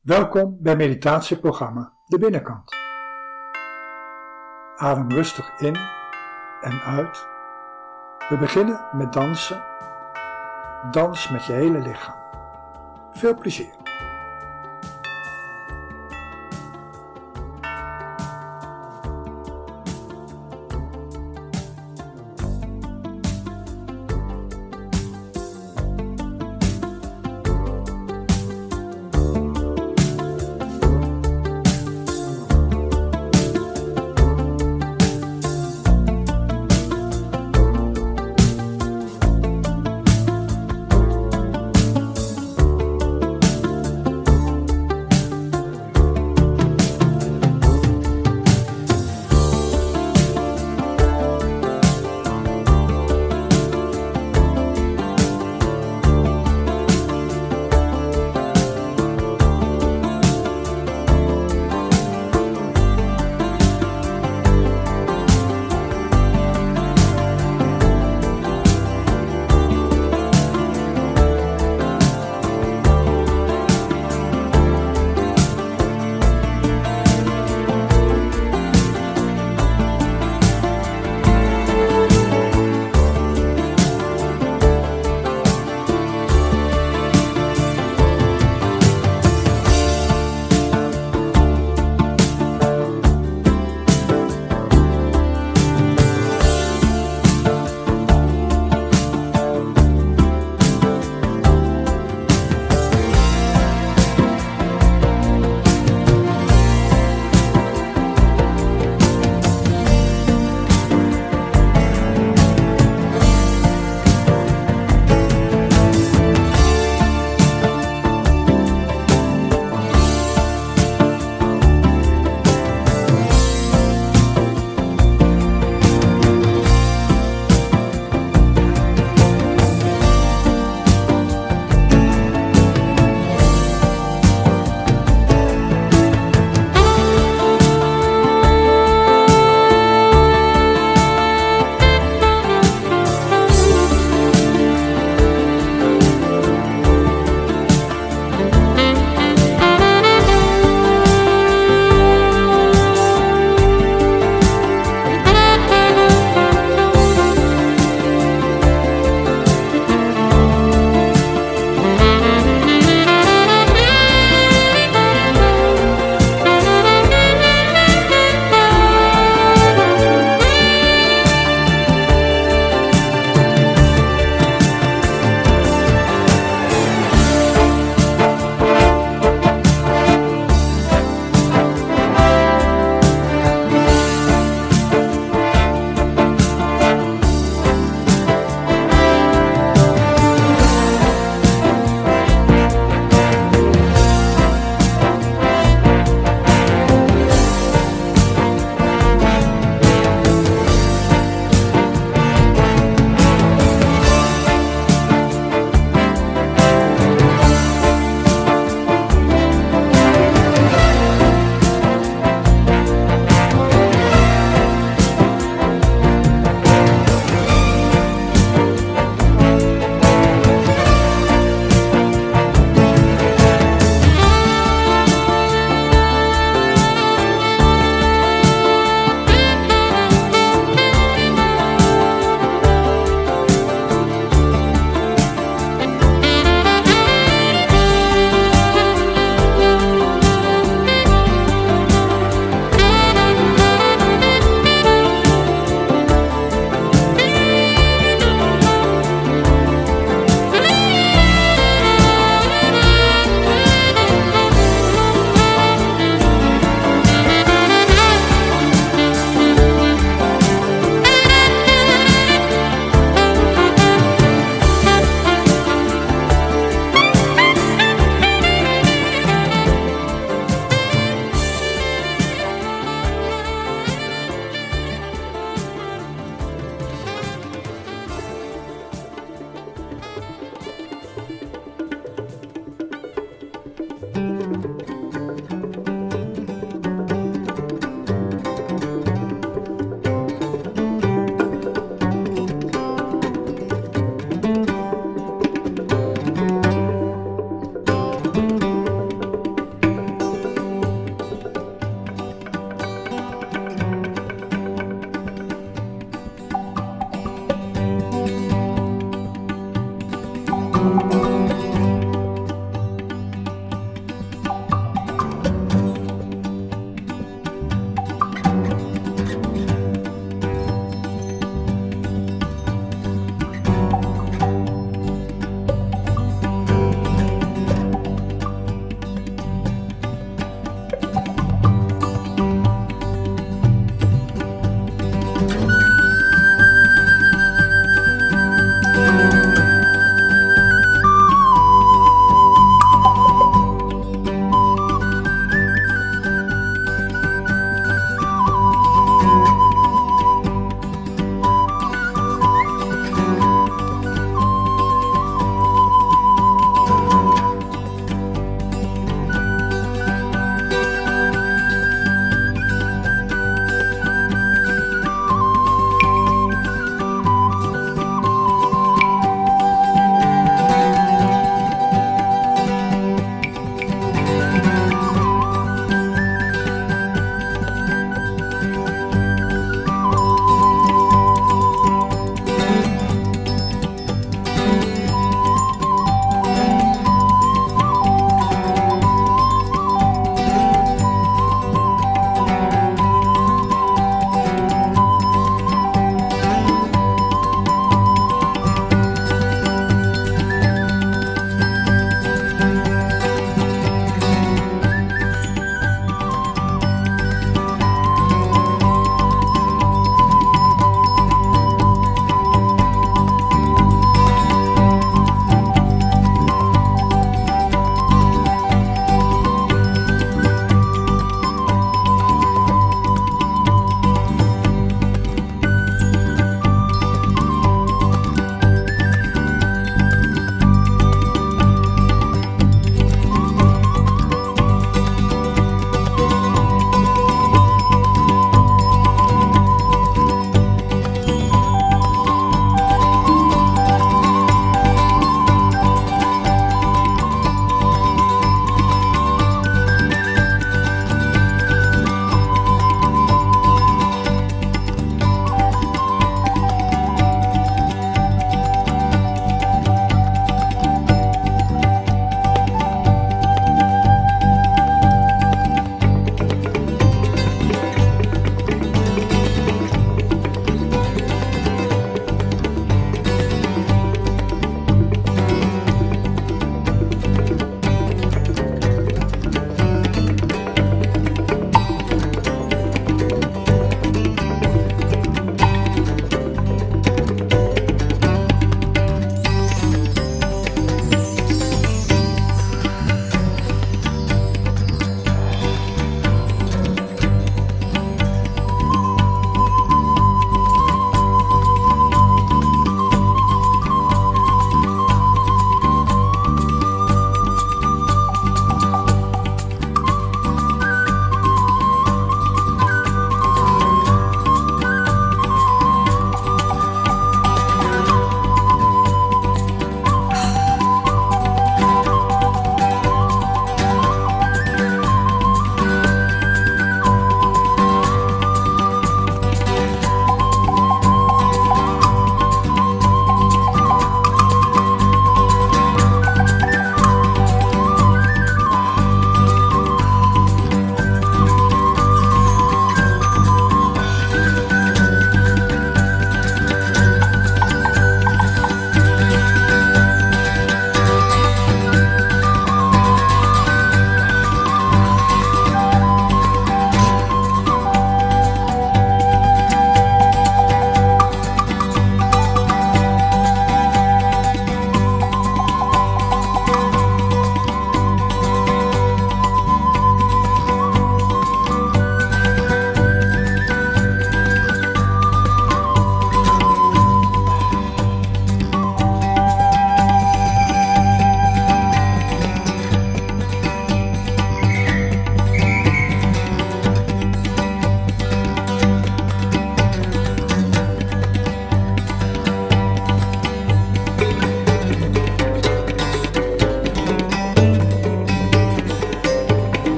Welkom 0.00 0.56
bij 0.60 0.76
meditatieprogramma 0.76 1.92
De 2.06 2.18
Binnenkant. 2.18 2.72
Adem 4.76 5.10
rustig 5.10 5.58
in 5.58 5.76
en 6.60 6.80
uit. 6.80 7.26
We 8.28 8.36
beginnen 8.38 8.80
met 8.92 9.12
dansen. 9.12 9.62
Dans 10.90 11.28
met 11.28 11.44
je 11.44 11.52
hele 11.52 11.78
lichaam. 11.78 12.16
Veel 13.10 13.34
plezier. 13.34 13.79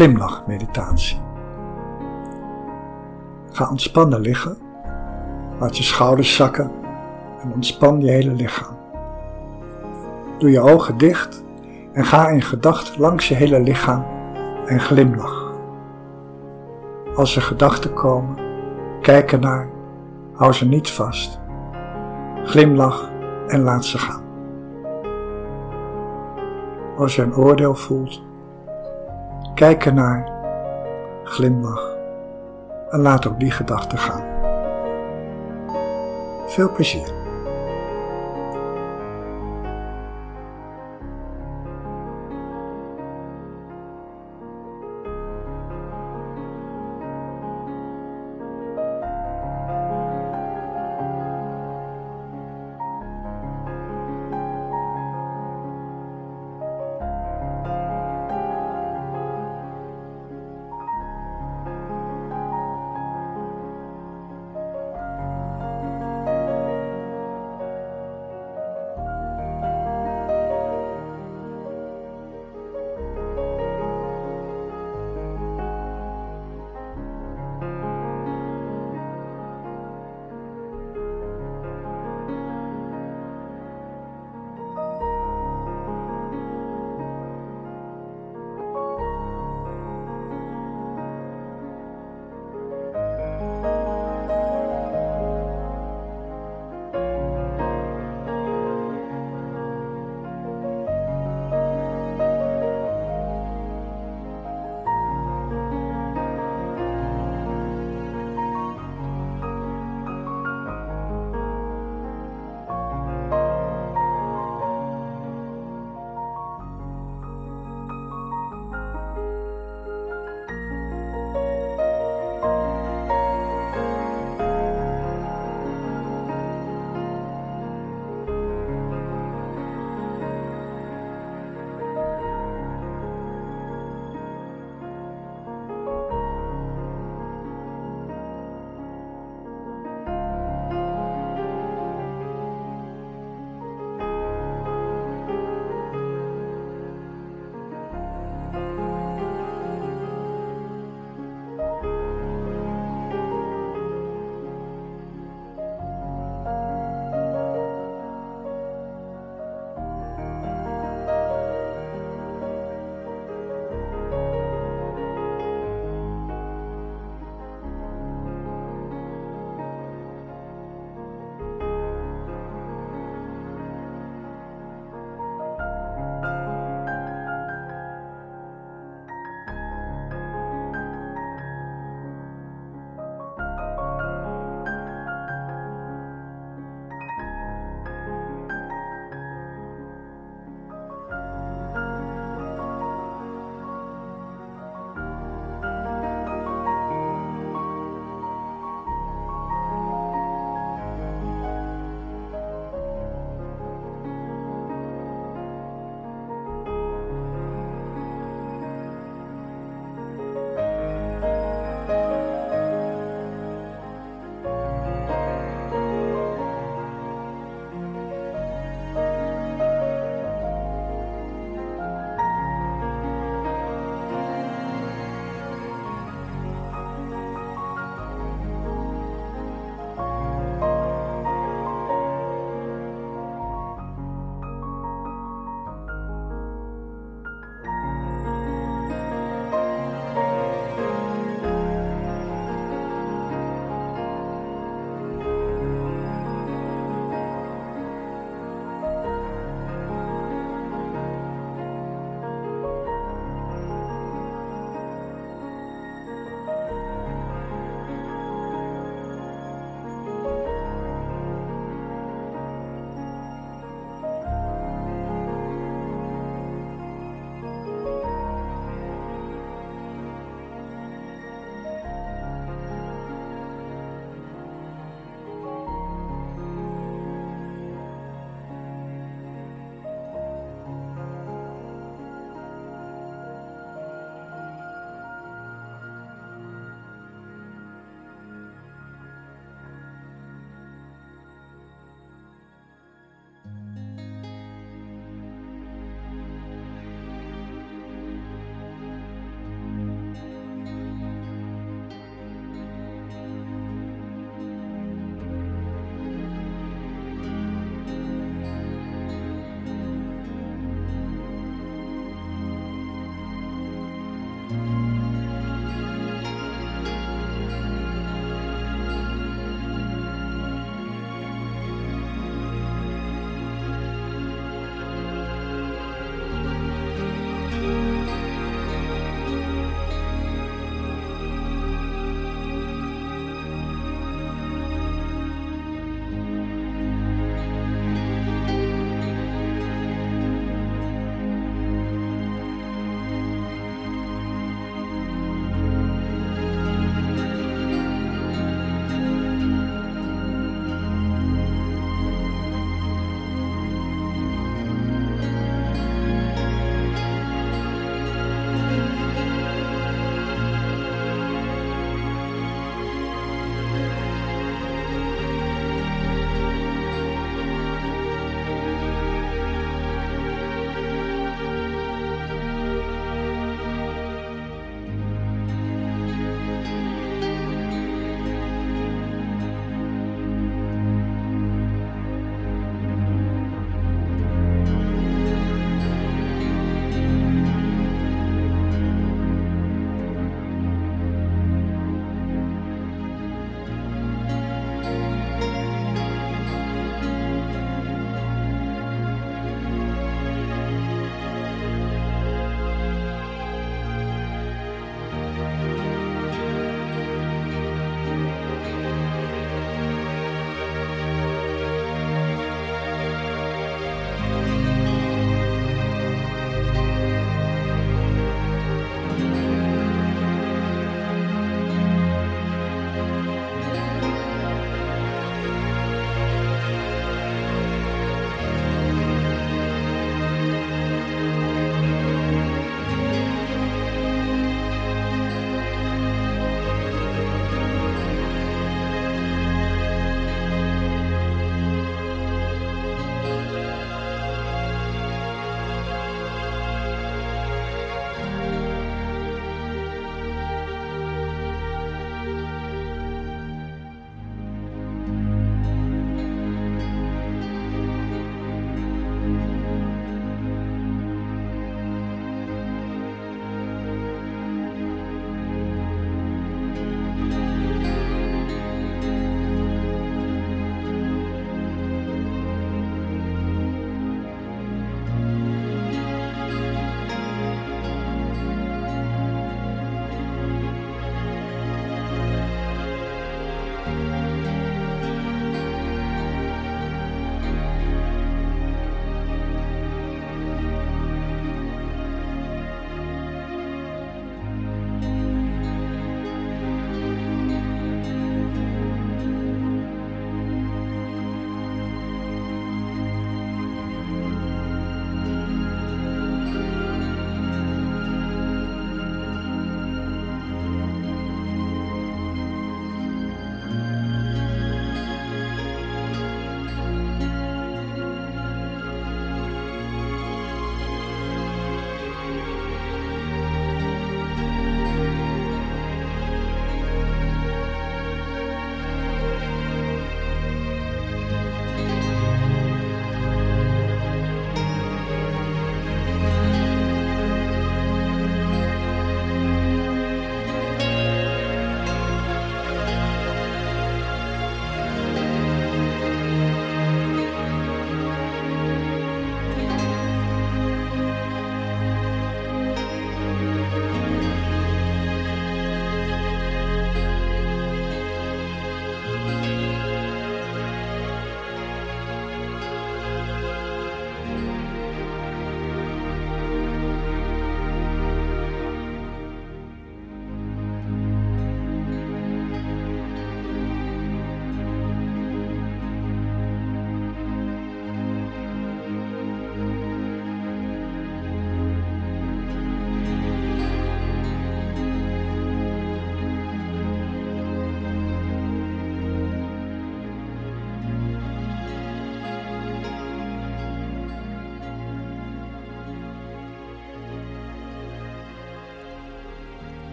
Glimlachmeditatie. 0.00 1.20
Ga 3.52 3.70
ontspannen 3.70 4.20
liggen, 4.20 4.58
laat 5.58 5.76
je 5.76 5.82
schouders 5.82 6.36
zakken 6.36 6.70
en 7.42 7.52
ontspan 7.52 8.00
je 8.00 8.10
hele 8.10 8.32
lichaam. 8.32 8.76
Doe 10.38 10.50
je 10.50 10.60
ogen 10.60 10.98
dicht 10.98 11.44
en 11.92 12.04
ga 12.04 12.28
in 12.28 12.42
gedachten 12.42 13.00
langs 13.00 13.28
je 13.28 13.34
hele 13.34 13.60
lichaam 13.60 14.04
en 14.66 14.80
glimlach. 14.80 15.52
Als 17.14 17.36
er 17.36 17.42
gedachten 17.42 17.94
komen, 17.94 18.36
kijk 19.00 19.32
ernaar, 19.32 19.70
hou 20.34 20.52
ze 20.52 20.66
niet 20.66 20.90
vast. 20.90 21.40
Glimlach 22.44 23.10
en 23.46 23.62
laat 23.62 23.84
ze 23.84 23.98
gaan. 23.98 24.22
Als 26.96 27.16
je 27.16 27.22
een 27.22 27.34
oordeel 27.34 27.74
voelt, 27.74 28.28
kijk 29.60 29.86
ernaar, 29.86 30.30
glimlach 31.24 31.96
en 32.90 33.00
laat 33.00 33.26
ook 33.26 33.40
die 33.40 33.50
gedachten 33.50 33.98
gaan. 33.98 34.24
Veel 36.46 36.72
plezier. 36.72 37.19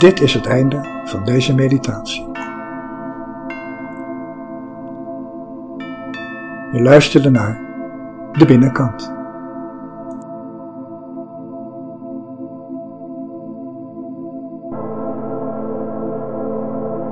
Dit 0.00 0.20
is 0.20 0.34
het 0.34 0.46
einde 0.46 1.02
van 1.04 1.24
deze 1.24 1.54
meditatie. 1.54 2.26
Je 6.72 6.80
luisterde 6.82 7.30
naar 7.30 7.60
de 8.32 8.44
binnenkant. 8.46 9.19